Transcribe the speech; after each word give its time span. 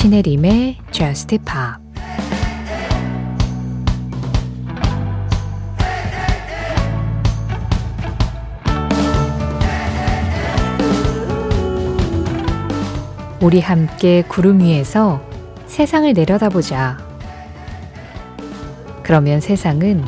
신혜림의 0.00 0.78
Just 0.92 1.36
Pop 1.40 1.78
우리 13.42 13.60
함께 13.60 14.22
구름 14.26 14.60
위에서 14.60 15.20
세상을 15.66 16.10
내려다보자. 16.14 16.96
그러면 19.02 19.42
세상은 19.42 20.02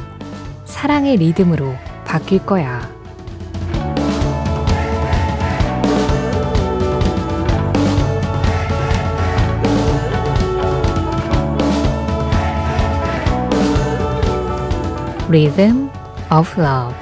사랑의 0.65 1.19
리듬으로 1.19 1.75
바뀔 2.07 2.47
거야. 2.47 3.02
Rhythm 15.33 15.89
of 16.31 16.61
Love 16.61 16.95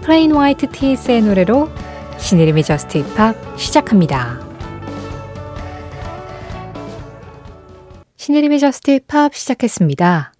Plain 0.00 0.34
White 0.34 0.70
T's의 0.70 1.20
노래로 1.20 1.68
신혜림의 2.16 2.62
Just 2.64 3.00
Pop 3.00 3.36
시작합니다. 3.58 4.40
신혜림의 8.16 8.58
Just 8.60 8.92
Pop 8.92 9.34
시작했습니다. 9.34 10.32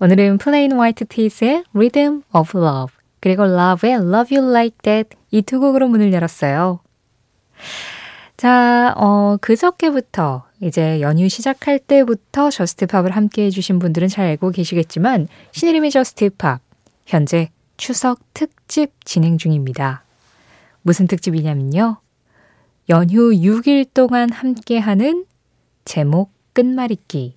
오늘은 0.00 0.38
Plain 0.38 0.72
White 0.72 1.06
T's의 1.06 1.64
Rhythm 1.74 2.22
of 2.34 2.58
Love 2.58 2.96
그리고 3.20 3.44
Love의 3.44 3.96
Love 3.96 4.38
You 4.38 4.50
Like 4.50 4.78
That 4.84 5.10
이 5.32 5.42
두 5.42 5.60
곡으로 5.60 5.86
문을 5.86 6.14
열었어요. 6.14 6.80
자, 8.36 8.92
어, 8.96 9.38
그저께부터 9.40 10.44
이제 10.60 11.00
연휴 11.00 11.28
시작할 11.28 11.78
때부터 11.78 12.50
Just 12.50 12.74
Pop을 12.74 13.10
함께 13.10 13.44
해주신 13.46 13.78
분들은 13.78 14.08
잘 14.08 14.26
알고 14.26 14.50
계시겠지만 14.50 15.28
신혜림의 15.52 15.90
Just 15.90 16.30
Pop 16.30 16.60
현재 17.06 17.50
추석 17.78 18.20
특집 18.34 18.92
진행 19.04 19.38
중입니다. 19.38 20.04
무슨 20.82 21.06
특집이냐면요. 21.06 21.96
연휴 22.88 23.30
6일 23.30 23.86
동안 23.92 24.30
함께하는 24.30 25.24
제목 25.84 26.30
끝말잇기. 26.52 27.36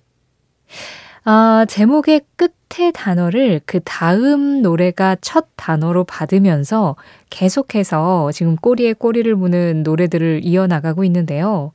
아, 1.24 1.66
제목의 1.68 2.22
끝의 2.36 2.92
단어를 2.94 3.60
그 3.66 3.80
다음 3.84 4.62
노래가 4.62 5.16
첫 5.20 5.48
단어로 5.56 6.04
받으면서 6.04 6.96
계속해서 7.28 8.32
지금 8.32 8.56
꼬리에 8.56 8.94
꼬리를 8.94 9.34
무는 9.36 9.82
노래들을 9.82 10.40
이어나가고 10.44 11.04
있는데요. 11.04 11.72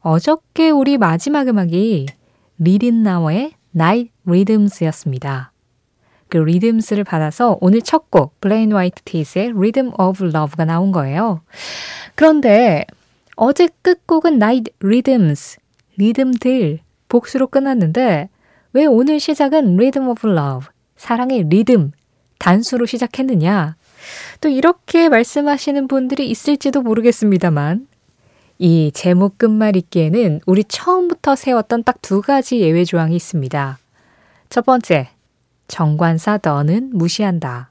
어저께 0.00 0.70
우리 0.70 0.96
마지막 0.96 1.46
음악이 1.48 2.06
리 2.58 2.74
릿나워의 2.74 3.52
Night 3.74 4.12
Rhythms였습니다. 4.26 5.52
그 6.28 6.38
Rhythms를 6.38 7.04
받아서 7.04 7.58
오늘 7.60 7.82
첫 7.82 8.08
곡 8.10 8.40
Plain 8.40 8.72
White 8.72 9.02
T's의 9.02 9.50
Rhythm 9.50 9.92
of 9.98 10.24
Love가 10.24 10.64
나온 10.64 10.90
거예요. 10.90 11.42
그런데 12.14 12.86
어제 13.36 13.68
끝곡은 13.82 14.34
Night 14.34 14.72
Rhythms, 14.82 15.58
리듬들 15.96 16.78
복수로 17.08 17.48
끝났는데 17.48 18.28
왜 18.72 18.86
오늘 18.86 19.18
시작은 19.18 19.74
Rhythm 19.74 20.08
of 20.08 20.28
Love, 20.28 20.68
사랑의 20.96 21.44
리듬, 21.48 21.92
단수로 22.38 22.86
시작했느냐? 22.86 23.76
또 24.40 24.48
이렇게 24.48 25.08
말씀하시는 25.08 25.88
분들이 25.88 26.30
있을지도 26.30 26.82
모르겠습니다만 26.82 27.88
이 28.58 28.90
제목 28.94 29.38
끝말 29.38 29.76
잇기에는 29.76 30.40
우리 30.46 30.64
처음부터 30.64 31.34
세웠던 31.34 31.84
딱 31.84 31.98
두 32.02 32.22
가지 32.22 32.60
예외 32.60 32.84
조항이 32.84 33.16
있습니다. 33.16 33.78
첫 34.48 34.64
번째, 34.64 35.08
정관사 35.68 36.38
너는 36.42 36.90
무시한다. 36.92 37.70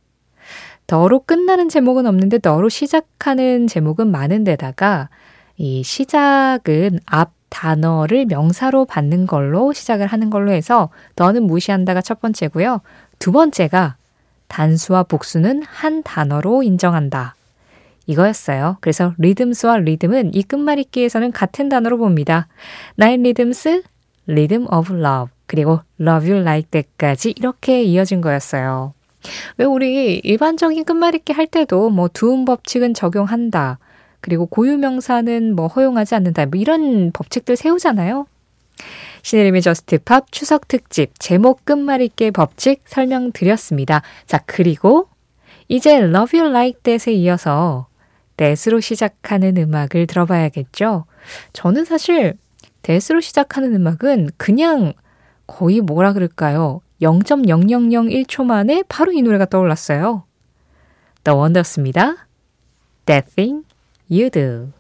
너로 0.88 1.22
끝나는 1.22 1.70
제목은 1.70 2.06
없는데 2.08 2.40
너로 2.42 2.70
시작하는 2.70 3.68
제목은 3.68 4.12
많은데다가 4.12 5.10
이 5.58 5.84
시작은 5.84 7.00
앞 7.06 7.39
단어를 7.50 8.26
명사로 8.26 8.86
받는 8.86 9.28
걸로 9.28 9.74
시작을 9.74 10.08
하는 10.08 10.30
걸로 10.30 10.52
해서 10.52 10.90
너는 11.16 11.44
무시한다가 11.44 12.02
첫 12.02 12.22
번째고요. 12.22 12.82
두 13.18 13.32
번째가 13.32 13.96
단수와 14.48 15.04
복수는 15.04 15.64
한 15.64 16.04
단어로 16.04 16.64
인정한다. 16.64 17.36
이거였어요. 18.08 18.78
그래서 18.82 19.14
Rhythms와 19.20 19.78
Rhythm은 19.78 20.34
이 20.34 20.42
끝말잇기에서는 20.42 21.32
같은 21.32 21.70
단어로 21.70 21.98
봅니다. 21.98 22.48
Night 22.96 23.22
Rhythms, 23.22 23.84
Rhythm 24.26 24.66
of 24.74 24.94
Love, 24.94 25.32
그리고 25.46 25.82
Love 26.00 26.30
You 26.30 26.42
Like 26.42 26.70
That까지 26.72 27.36
이렇게 27.38 27.84
이어진 27.84 28.22
거였어요. 28.22 28.94
왜 29.58 29.66
우리 29.66 30.18
일반적인 30.18 30.86
끝말잇기 30.86 31.34
할 31.34 31.46
때도 31.46 31.90
뭐 31.90 32.08
두음 32.08 32.46
법칙은 32.46 32.94
적용한다. 32.94 33.78
그리고 34.22 34.46
고유명사는 34.46 35.56
뭐 35.56 35.68
허용하지 35.68 36.16
않는다. 36.16 36.46
뭐 36.48 36.60
이런 36.60 37.12
법칙들 37.12 37.56
세우잖아요. 37.56 38.28
신혜림의 39.24 39.62
Just 39.62 40.02
Pop 40.02 40.32
추석 40.32 40.68
특집 40.68 41.12
제목 41.20 41.66
끝말잇기 41.66 42.32
법칙 42.32 42.82
설명드렸습니다. 42.86 44.02
자, 44.26 44.40
그리고 44.46 45.08
이제 45.68 45.98
Love 45.98 46.40
You 46.40 46.50
Like 46.50 46.82
That에 46.82 47.14
이어서 47.16 47.88
That으로 48.38 48.80
시작하는 48.80 49.58
음악을 49.58 50.08
들어봐야겠죠. 50.08 51.06
저는 51.54 51.86
사실 51.86 52.36
That으로 52.82 53.20
시작하는 53.20 53.76
음악은 53.76 54.30
그냥 54.38 54.94
거의 55.46 55.82
뭐라 55.82 56.14
그럴까요? 56.14 56.82
0.0001초 57.02 58.46
만에 58.46 58.84
바로 58.88 59.12
이 59.12 59.22
노래가 59.22 59.46
떠올랐어요. 59.46 60.24
The 61.24 61.38
Wonders입니다. 61.38 62.28
That 63.06 63.36
Thing 63.36 63.66
You 64.12 64.32
Do. 64.32 64.72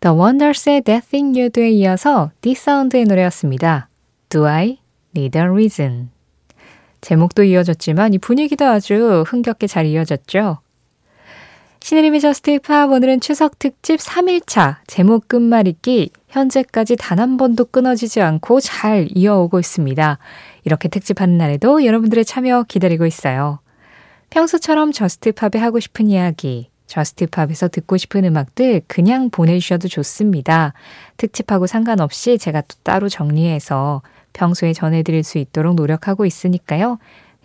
The 0.00 0.16
Wonders의 0.16 0.80
That 0.82 1.08
Thing 1.08 1.38
You 1.38 1.50
Do에 1.50 1.70
이어서 1.70 2.30
D'Sound의 2.40 3.04
노래였습니다. 3.04 3.88
Do 4.30 4.46
I 4.46 4.78
Need 5.14 5.38
a 5.38 5.44
Reason. 5.44 6.10
제목도 7.02 7.44
이어졌지만 7.44 8.14
이 8.14 8.18
분위기도 8.18 8.64
아주 8.64 9.24
흥겹게 9.26 9.66
잘 9.66 9.84
이어졌죠. 9.84 10.58
신혜림의 11.80 12.20
Just 12.20 12.58
Pop 12.60 12.90
오늘은 12.90 13.20
추석 13.20 13.58
특집 13.58 14.00
3일차 14.00 14.78
제목 14.86 15.28
끝말잇기 15.28 16.10
현재까지 16.28 16.96
단 16.96 17.20
한 17.20 17.36
번도 17.36 17.66
끊어지지 17.66 18.20
않고 18.22 18.60
잘 18.60 19.06
이어오고 19.14 19.60
있습니다. 19.60 20.18
이렇게 20.64 20.88
특집하는 20.88 21.38
날에도 21.38 21.84
여러분들의 21.84 22.24
참여 22.24 22.64
기다리고 22.68 23.06
있어요. 23.06 23.60
평소처럼 24.30 24.92
Just 24.92 25.32
Pop에 25.32 25.60
하고 25.60 25.78
싶은 25.78 26.08
이야기, 26.08 26.70
Just 26.86 27.26
Pop에서 27.26 27.68
듣고 27.68 27.96
싶은 27.96 28.24
음악들 28.24 28.82
그냥 28.86 29.30
보내주셔도 29.30 29.88
좋습니다. 29.88 30.72
특집하고 31.16 31.66
상관없이 31.66 32.38
제가 32.38 32.62
또 32.62 32.76
따로 32.82 33.08
정리해서 33.08 34.02
평소에 34.32 34.72
전해드릴 34.72 35.22
수 35.24 35.38
있도록 35.38 35.74
노력하고 35.74 36.26
있으니까요. 36.26 36.98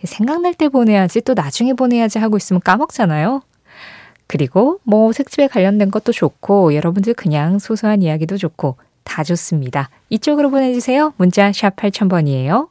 생각날 0.04 0.54
때 0.54 0.68
보내야지 0.68 1.20
또 1.22 1.34
나중에 1.34 1.72
보내야지 1.74 2.18
하고 2.18 2.36
있으면 2.36 2.60
까먹잖아요. 2.60 3.42
그리고 4.26 4.80
뭐 4.84 5.12
색집에 5.12 5.46
관련된 5.48 5.90
것도 5.90 6.12
좋고 6.12 6.74
여러분들 6.74 7.14
그냥 7.14 7.58
소소한 7.58 8.02
이야기도 8.02 8.36
좋고 8.36 8.76
다 9.04 9.24
좋습니다. 9.24 9.90
이쪽으로 10.08 10.50
보내주세요. 10.50 11.12
문자 11.16 11.52
샵 11.52 11.76
8000번이에요. 11.76 12.68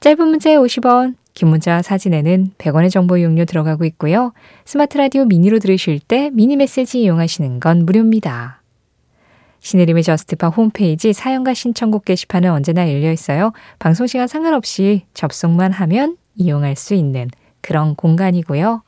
짧은 0.00 0.26
문자에 0.26 0.56
50원, 0.56 1.16
긴 1.40 1.48
문자 1.48 1.80
사진에는 1.80 2.50
100원의 2.58 2.90
정보 2.90 3.16
이용료 3.16 3.46
들어가고 3.46 3.86
있고요. 3.86 4.34
스마트 4.66 4.98
라디오 4.98 5.24
미니로 5.24 5.58
들으실 5.58 5.98
때 5.98 6.28
미니 6.34 6.54
메시지 6.54 7.00
이용하시는 7.00 7.60
건 7.60 7.86
무료입니다. 7.86 8.60
신혜림의 9.60 10.02
Just 10.02 10.28
Pop 10.28 10.48
홈페이지 10.48 11.14
사연과 11.14 11.54
신청곡 11.54 12.04
게시판은 12.04 12.50
언제나 12.50 12.92
열려 12.92 13.10
있어요. 13.10 13.54
방송 13.78 14.06
시간 14.06 14.26
상관없이 14.26 15.06
접속만 15.14 15.72
하면 15.72 16.18
이용할 16.36 16.76
수 16.76 16.92
있는 16.92 17.30
그런 17.62 17.94
공간이고요. 17.94 18.82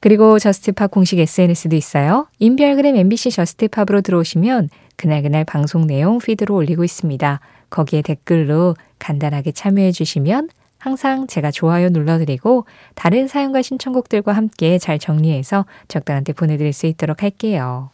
그리고 0.00 0.38
Just 0.38 0.68
Pop 0.68 0.90
공식 0.90 1.18
SNS도 1.18 1.76
있어요. 1.76 2.26
인별그램 2.38 2.96
MBC 2.96 3.32
Just 3.32 3.57
Pop으로 3.57 4.00
들어오시면 4.00 4.70
그날그날 4.96 5.44
방송 5.44 5.86
내용 5.86 6.20
feed로 6.20 6.54
올리고 6.54 6.84
있습니다. 6.84 7.40
거기에 7.68 8.00
댓글로 8.00 8.76
간단하게 8.98 9.52
참여해 9.52 9.92
주시면 9.92 10.48
항상 10.82 11.28
제가 11.28 11.52
좋아요 11.52 11.90
눌러드리고 11.90 12.64
다른 12.96 13.28
사연과 13.28 13.62
신청곡들과 13.62 14.32
함께 14.32 14.78
잘 14.78 14.98
정리해서 14.98 15.64
적당한 15.86 16.24
때 16.24 16.32
보내드릴 16.32 16.72
수 16.72 16.86
있도록 16.86 17.22
할게요. 17.22 17.90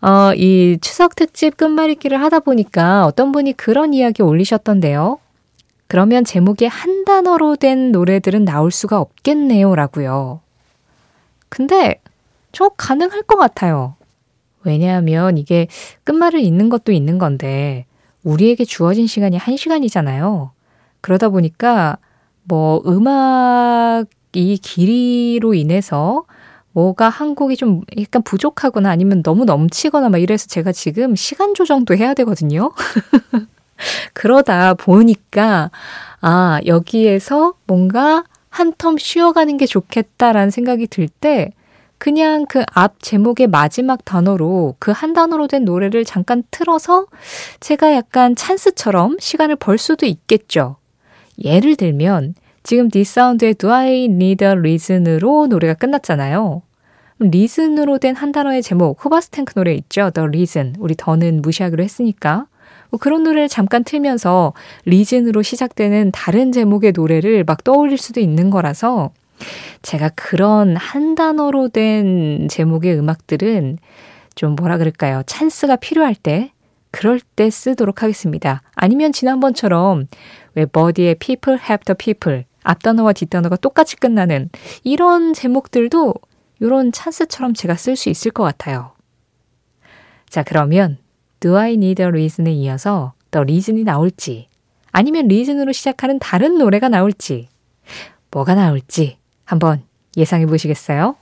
어, 0.00 0.32
이 0.36 0.78
추석 0.80 1.16
특집 1.16 1.56
끝말잇기를 1.56 2.20
하다 2.22 2.38
보니까 2.38 3.04
어떤 3.04 3.32
분이 3.32 3.54
그런 3.54 3.94
이야기 3.94 4.22
올리셨던데요. 4.22 5.18
그러면 5.88 6.24
제목에 6.24 6.68
한 6.68 7.04
단어로 7.04 7.56
된 7.56 7.90
노래들은 7.90 8.44
나올 8.44 8.70
수가 8.70 9.00
없겠네요. 9.00 9.74
라고요. 9.74 10.38
근데 11.48 12.00
저 12.52 12.68
가능할 12.68 13.22
것 13.22 13.36
같아요. 13.36 13.96
왜냐하면 14.62 15.36
이게 15.36 15.66
끝말을 16.04 16.38
잇는 16.38 16.68
것도 16.68 16.92
있는 16.92 17.18
건데, 17.18 17.86
우리에게 18.22 18.64
주어진 18.64 19.08
시간이 19.08 19.36
한 19.36 19.56
시간이잖아요. 19.56 20.52
그러다 21.02 21.28
보니까, 21.30 21.98
뭐, 22.44 22.82
음악 22.86 24.06
이 24.34 24.58
길이로 24.58 25.54
인해서 25.54 26.24
뭐가 26.72 27.10
한 27.10 27.34
곡이 27.34 27.56
좀 27.56 27.82
약간 28.00 28.22
부족하거나 28.22 28.90
아니면 28.90 29.22
너무 29.22 29.44
넘치거나 29.44 30.08
막 30.10 30.18
이래서 30.18 30.46
제가 30.48 30.72
지금 30.72 31.14
시간 31.16 31.54
조정도 31.54 31.96
해야 31.96 32.14
되거든요. 32.14 32.72
그러다 34.14 34.74
보니까, 34.74 35.70
아, 36.20 36.60
여기에서 36.66 37.54
뭔가 37.66 38.24
한 38.50 38.72
텀 38.74 38.98
쉬어가는 38.98 39.56
게 39.56 39.66
좋겠다라는 39.66 40.50
생각이 40.50 40.86
들 40.88 41.08
때, 41.08 41.50
그냥 41.98 42.46
그 42.46 42.62
앞 42.74 43.00
제목의 43.02 43.46
마지막 43.48 44.04
단어로 44.04 44.76
그 44.80 44.90
한 44.92 45.12
단어로 45.14 45.46
된 45.48 45.64
노래를 45.64 46.04
잠깐 46.04 46.42
틀어서 46.50 47.06
제가 47.60 47.94
약간 47.94 48.34
찬스처럼 48.36 49.16
시간을 49.20 49.56
벌 49.56 49.78
수도 49.78 50.04
있겠죠. 50.06 50.76
예를 51.38 51.76
들면, 51.76 52.34
지금 52.62 52.88
D'Sound의 52.88 53.54
Do 53.54 53.70
I 53.70 54.04
Need 54.04 54.44
a 54.44 54.50
Reason으로 54.52 55.46
노래가 55.48 55.74
끝났잖아요. 55.74 56.62
Reason으로 57.18 57.98
된 57.98 58.14
한 58.14 58.32
단어의 58.32 58.62
제목, 58.62 59.04
Hoobastank 59.04 59.54
노래 59.54 59.74
있죠? 59.74 60.10
The 60.10 60.26
Reason. 60.26 60.74
우리 60.78 60.94
The는 60.96 61.42
무시하기로 61.42 61.82
했으니까. 61.82 62.46
뭐 62.90 62.98
그런 63.00 63.22
노래를 63.22 63.48
잠깐 63.48 63.84
틀면서 63.84 64.52
Reason으로 64.84 65.42
시작되는 65.42 66.10
다른 66.12 66.52
제목의 66.52 66.92
노래를 66.94 67.44
막 67.44 67.64
떠올릴 67.64 67.96
수도 67.96 68.20
있는 68.20 68.50
거라서 68.50 69.10
제가 69.80 70.10
그런 70.14 70.76
한 70.76 71.14
단어로 71.14 71.68
된 71.70 72.48
제목의 72.48 72.98
음악들은 72.98 73.78
좀 74.34 74.54
뭐라 74.56 74.78
그럴까요? 74.78 75.22
찬스가 75.26 75.76
필요할 75.76 76.14
때, 76.14 76.52
그럴 76.92 77.18
때 77.20 77.50
쓰도록 77.50 78.02
하겠습니다. 78.02 78.62
아니면 78.74 79.10
지난번처럼 79.10 80.06
왜 80.54 80.66
버디의 80.66 81.16
People 81.16 81.58
Have 81.60 81.84
the 81.84 81.96
People 81.96 82.44
앞단어와 82.62 83.12
뒷단어가 83.14 83.56
똑같이 83.56 83.96
끝나는 83.96 84.50
이런 84.84 85.34
제목들도 85.34 86.14
이런 86.60 86.92
찬스처럼 86.92 87.54
제가 87.54 87.74
쓸 87.74 87.96
수 87.96 88.08
있을 88.08 88.30
것 88.30 88.44
같아요. 88.44 88.92
자, 90.28 90.44
그러면 90.44 90.98
Do 91.40 91.56
I 91.56 91.72
Need 91.72 92.00
a 92.00 92.08
Reason에 92.08 92.52
이어서 92.52 93.14
The 93.32 93.42
Reason이 93.42 93.82
나올지 93.82 94.48
아니면 94.92 95.26
리즌으로 95.26 95.72
시작하는 95.72 96.18
다른 96.18 96.58
노래가 96.58 96.88
나올지 96.88 97.48
뭐가 98.30 98.54
나올지 98.54 99.16
한번 99.44 99.82
예상해 100.16 100.46
보시겠어요? 100.46 101.16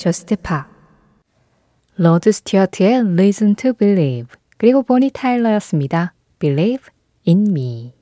Just 0.00 0.34
Pop 0.36 0.64
로드 1.96 2.32
스튜어트의 2.32 3.00
Reason 3.00 3.54
to 3.54 3.74
Believe 3.74 4.28
그리고 4.56 4.82
보니 4.82 5.10
타일러였습니다. 5.10 6.14
Believe 6.38 6.86
in 7.28 7.48
Me 7.50 7.92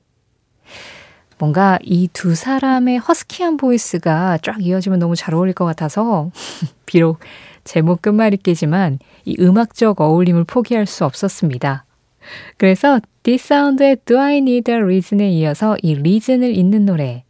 뭔가 1.37 1.77
이 1.83 2.07
두 2.13 2.35
사람의 2.35 2.99
허스키한 2.99 3.57
voice가 3.57 4.37
쫙 4.41 4.65
이어지면 4.65 4.99
너무 4.99 5.17
잘 5.17 5.33
어울릴 5.33 5.53
것 5.53 5.65
같아서 5.65 6.31
비록 6.85 7.19
제목 7.65 8.01
끝말잇기지만 8.01 8.99
이 9.25 9.35
음악적 9.37 9.99
어울림을 9.99 10.45
포기할 10.45 10.85
수 10.85 11.03
없었습니다. 11.03 11.83
그래서 12.55 13.01
D'Sound의 13.23 13.97
Do 14.05 14.17
I 14.17 14.37
Need 14.37 14.71
a 14.71 14.77
Reason에 14.77 15.29
이어서 15.31 15.75
이 15.81 15.95
Reason을 15.95 16.55
잇는 16.55 16.85
노래 16.85 17.25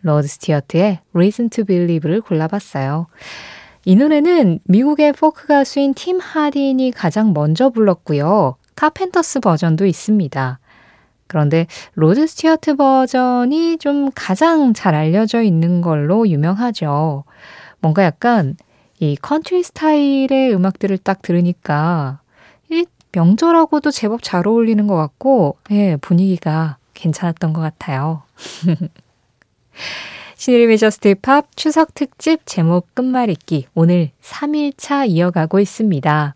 로드 0.00 0.26
스튜어트의 0.26 1.00
Reason 1.12 1.50
to 1.50 1.64
Believe를 1.64 2.22
골라봤어요. 2.22 3.06
이 3.84 3.96
노래는 3.96 4.60
미국의 4.64 5.12
포크 5.12 5.46
가수인 5.46 5.94
팀 5.94 6.18
하딘이 6.18 6.90
가장 6.92 7.32
먼저 7.34 7.68
불렀고요. 7.70 8.56
카펜터스 8.76 9.40
버전도 9.40 9.84
있습니다. 9.86 10.58
그런데 11.26 11.66
로드 11.94 12.26
스튜어트 12.26 12.76
버전이 12.76 13.78
좀 13.78 14.10
가장 14.14 14.72
잘 14.72 14.94
알려져 14.94 15.42
있는 15.42 15.80
걸로 15.80 16.26
유명하죠. 16.28 17.24
뭔가 17.80 18.04
약간 18.04 18.56
이 19.00 19.16
컨트리 19.16 19.62
스타일의 19.62 20.54
음악들을 20.54 20.96
딱 20.98 21.20
들으니까 21.20 22.20
이 22.70 22.86
명절하고도 23.12 23.90
제법 23.90 24.22
잘 24.22 24.46
어울리는 24.48 24.86
것 24.86 24.96
같고, 24.96 25.58
예, 25.70 25.96
분위기가 25.96 26.78
괜찮았던 26.94 27.52
것 27.52 27.60
같아요. 27.60 28.22
신의림의 30.36 30.78
저스트 30.78 31.14
팝 31.22 31.56
추석 31.56 31.94
특집 31.94 32.40
제목 32.44 32.92
끝말잇기 32.94 33.68
오늘 33.74 34.10
3일차 34.20 35.08
이어가고 35.08 35.60
있습니다. 35.60 36.34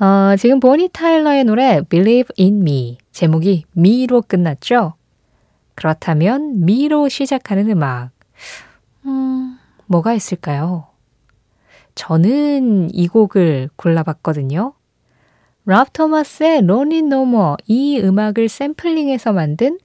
어, 0.00 0.36
지금 0.36 0.60
보니 0.60 0.90
타일러의 0.92 1.44
노래 1.44 1.82
Believe 1.82 2.28
in 2.38 2.60
Me 2.60 2.98
제목이 3.10 3.64
미로 3.72 4.22
끝났죠? 4.22 4.94
그렇다면 5.74 6.64
미로 6.64 7.08
시작하는 7.08 7.68
음악 7.70 8.10
음, 9.04 9.58
뭐가 9.86 10.14
있을까요? 10.14 10.86
저는 11.96 12.94
이 12.94 13.08
곡을 13.08 13.70
골라봤거든요. 13.74 14.74
랍 15.64 15.92
토마스의 15.92 16.58
Lonely 16.58 16.98
No 16.98 17.22
More 17.22 17.56
이 17.66 18.00
음악을 18.00 18.48
샘플링해서 18.48 19.32
만든 19.32 19.78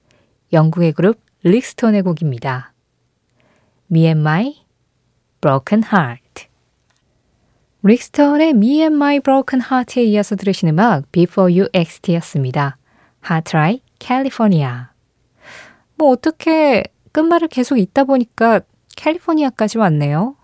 영국의 0.52 0.92
그룹 0.92 1.18
릭스톤의 1.42 2.02
곡입니다. 2.02 2.73
Me 3.94 4.06
and 4.06 4.20
My 4.22 4.56
Broken 5.40 5.84
Heart 5.84 6.48
릭스톤의 7.84 8.50
Me 8.50 8.80
and 8.80 8.96
My 8.96 9.20
Broken 9.20 9.62
Heart에 9.70 10.02
이어서 10.02 10.34
들으신 10.34 10.68
음악 10.70 11.12
Before 11.12 11.56
You 11.56 11.68
XT였습니다. 11.72 12.76
Try 13.44 13.82
California 14.00 14.86
뭐 15.94 16.10
어떻게 16.10 16.82
끝말을 17.12 17.46
계속 17.46 17.78
읽다 17.78 18.02
보니까 18.02 18.62
캘리포니아까지 18.96 19.78
왔네요. 19.78 20.34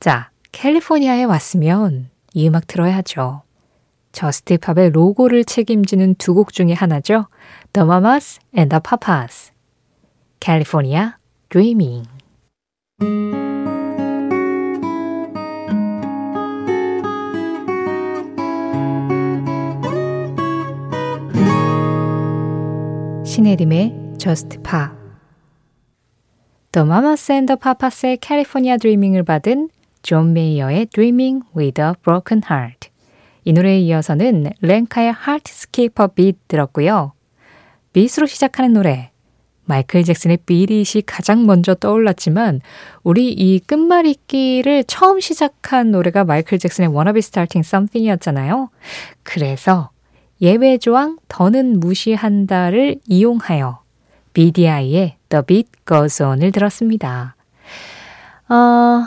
자, 0.00 0.30
캘리포니아에 0.50 1.22
왔으면 1.24 2.10
이 2.34 2.48
음악 2.48 2.66
들어야죠. 2.66 3.42
저스트팝의 4.10 4.90
로고를 4.90 5.44
책임지는 5.44 6.16
두 6.16 6.34
곡 6.34 6.52
중에 6.52 6.72
하나죠. 6.72 7.28
The 7.72 7.86
Mamas 7.86 8.40
and 8.56 8.70
the 8.70 8.80
Papas. 8.82 9.52
California 10.40 11.12
Dreaming. 11.48 12.04
신혜림의 23.24 24.14
Just 24.18 24.58
Pop 24.64 24.96
The 26.72 26.84
Mamas 26.84 27.30
and 27.30 27.46
the 27.46 27.56
Papas의 27.56 28.18
California 28.20 28.76
Dreaming을 28.76 29.22
받은 29.22 29.70
존 30.02 30.32
메이어의 30.32 30.86
Dreaming 30.86 31.44
with 31.56 31.80
a 31.80 31.92
Broken 32.02 32.42
Heart 32.50 32.90
이 33.44 33.52
노래에 33.52 33.78
이어서는 33.78 34.50
렌카의 34.60 35.14
Heart 35.24 35.61
Skips 35.61 35.99
a 35.99 36.06
Beat 36.16 36.38
들었고요. 36.48 37.12
Beat로 37.92 38.26
시작하는 38.26 38.72
노래 38.72 39.12
마이클 39.66 40.04
잭슨의 40.04 40.38
비릿이 40.38 41.02
가장 41.02 41.44
먼저 41.44 41.74
떠올랐지만 41.74 42.60
우리 43.02 43.30
이 43.32 43.58
끝말잇기를 43.58 44.84
처음 44.84 45.20
시작한 45.20 45.90
노래가 45.90 46.24
마이클 46.24 46.58
잭슨의 46.58 46.88
Be 46.88 47.18
Starting 47.18 47.66
Something이었잖아요. 47.66 48.70
그래서 49.22 49.90
예외 50.40 50.78
조항 50.78 51.18
The는 51.28 51.80
무시한다를 51.80 52.96
이용하여 53.06 53.80
BDI의 54.32 55.16
The 55.28 55.42
Beat 55.46 55.70
Goes 55.86 56.22
On을 56.22 56.52
들었습니다. 56.52 57.36
어, 58.48 59.06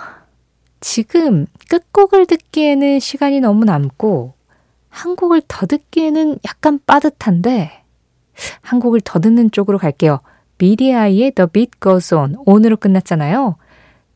지금 0.82 1.46
끝곡을 1.70 2.26
듣기에는 2.26 3.00
시간이 3.00 3.40
너무 3.40 3.64
남고 3.66 4.34
한 4.90 5.16
곡을 5.16 5.44
더 5.48 5.66
듣기에는 5.66 6.40
약간 6.46 6.80
빠듯한데 6.86 7.84
한 8.62 8.80
곡을 8.80 9.02
더 9.02 9.20
듣는 9.20 9.52
쪽으로 9.52 9.78
갈게요. 9.78 10.20
BDI의 10.60 11.34
The 11.36 11.48
Beat 11.52 11.72
Goes 11.82 12.14
On 12.14 12.36
온으로 12.46 12.78
끝났잖아요. 12.78 13.56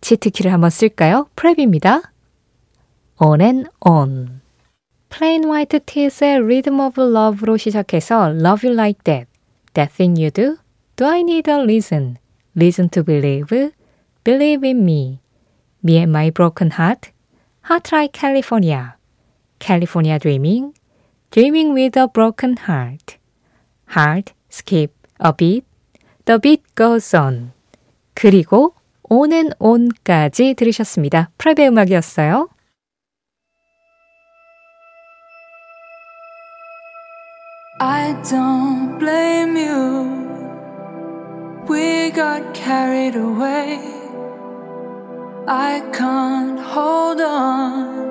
치트키를 0.02 0.54
한번 0.54 0.70
쓸까요? 0.70 1.28
프랩입니다. 1.36 2.04
On 3.18 3.42
and 3.42 3.70
On 3.86 4.42
Plain 5.10 5.46
White 5.46 5.80
Tees의 5.86 6.44
Rhythm 6.44 6.80
of 6.80 7.00
Love로 7.00 7.58
시작해서 7.58 8.30
Love 8.30 8.68
You 8.68 8.74
Like 8.74 9.04
That, 9.04 9.28
That 9.74 9.94
Thing 9.96 10.20
You 10.20 10.32
Do, 10.32 10.58
Do 10.96 11.08
I 11.08 11.22
Need 11.22 11.50
a 11.50 11.62
Reason, 11.62 12.18
Reason 12.56 12.90
to 12.90 13.04
Believe, 13.04 13.72
Believe 14.24 14.68
in 14.68 14.84
Me, 14.84 15.22
Me 15.84 15.98
and 15.98 16.12
My 16.12 16.30
Broken 16.30 16.72
Heart, 16.72 17.12
Heart 17.70 17.92
Like 17.94 18.12
California, 18.12 18.96
California 19.60 20.20
Dreaming, 20.20 20.74
Dreaming 21.32 21.74
with 21.74 21.96
a 21.96 22.08
Broken 22.08 22.58
Heart, 22.58 23.18
Heart 23.96 24.34
Skip 24.50 24.92
a 25.20 25.32
Beat, 25.32 25.64
The 26.26 26.40
Beat 26.40 26.64
Goes 26.76 27.16
On, 27.16 27.52
그리고 28.14 28.76
On 29.10 29.32
and 29.34 29.56
On까지 29.60 30.54
들으셨습니다. 30.54 31.30
프랩의 31.38 31.68
음악이었어요. 31.68 32.50
I 37.82 38.14
don't 38.24 38.98
blame 39.00 39.58
you. 39.58 40.24
We 41.68 42.12
got 42.12 42.54
carried 42.54 43.16
away. 43.16 43.80
I 45.46 45.82
can't 45.92 46.60
hold 46.60 47.20
on 47.20 48.08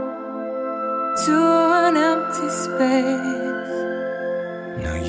to 1.25 1.33
an 1.33 1.97
empty 1.97 2.51
space. 2.51 3.52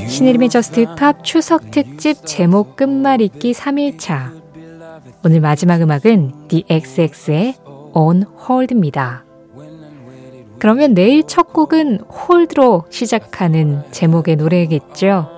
신혜림의 0.07 0.49
저스트 0.49 0.95
팝 0.95 1.23
추석 1.23 1.71
특집 1.71 2.25
제목 2.25 2.75
끝말잇기 2.75 3.53
3일차. 3.53 4.41
오늘 5.25 5.39
마지막 5.39 5.81
음악은 5.81 6.47
The 6.49 6.65
XX의 6.69 7.55
On 7.93 8.25
Hold입니다. 8.49 9.23
그러면 10.59 10.93
내일 10.93 11.23
첫 11.23 11.51
곡은 11.51 12.01
Hold로 12.01 12.85
시작하는 12.89 13.81
제목의 13.91 14.37
노래겠죠. 14.37 15.29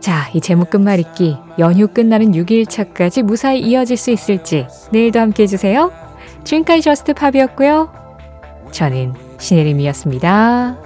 자, 0.00 0.28
이 0.34 0.40
제목 0.40 0.70
끝말잇기 0.70 1.36
연휴 1.58 1.88
끝나는 1.88 2.32
6일차까지 2.32 3.22
무사히 3.22 3.60
이어질 3.60 3.96
수 3.96 4.10
있을지 4.10 4.66
내일도 4.90 5.20
함께 5.20 5.44
해주세요. 5.44 5.92
지금까지 6.44 6.82
Just 6.82 7.14
Pop이었고요. 7.14 7.90
저는 8.70 9.14
신혜림이었습니다. 9.38 10.83